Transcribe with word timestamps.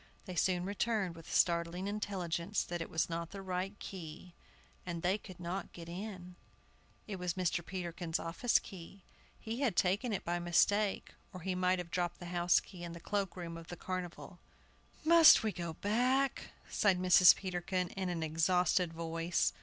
They 0.25 0.33
soon 0.33 0.65
returned 0.65 1.13
with 1.15 1.27
the 1.27 1.33
startling 1.35 1.85
intelligence 1.85 2.63
that 2.63 2.81
it 2.81 2.89
was 2.89 3.07
not 3.07 3.29
the 3.29 3.43
right 3.43 3.77
key, 3.77 4.33
and 4.83 5.03
they 5.03 5.19
could 5.19 5.39
not 5.39 5.73
get 5.73 5.87
in. 5.87 6.37
It 7.05 7.17
was 7.17 7.35
Mr. 7.35 7.63
Peterkin's 7.63 8.17
office 8.17 8.57
key; 8.57 9.03
he 9.39 9.59
had 9.59 9.75
taken 9.75 10.11
it 10.11 10.25
by 10.25 10.39
mistake, 10.39 11.13
or 11.31 11.41
he 11.41 11.53
might 11.53 11.77
have 11.77 11.91
dropped 11.91 12.17
the 12.19 12.25
house 12.33 12.59
key 12.59 12.83
in 12.83 12.93
the 12.93 12.99
cloak 12.99 13.37
room 13.37 13.55
of 13.57 13.67
the 13.67 13.77
Carnival. 13.77 14.39
"Must 15.05 15.43
we 15.43 15.51
go 15.51 15.73
back?" 15.73 16.45
sighed 16.67 16.97
Mrs. 16.97 17.35
Peterkin, 17.35 17.89
in 17.89 18.09
an 18.09 18.23
exhausted 18.23 18.91
voice. 18.95 19.53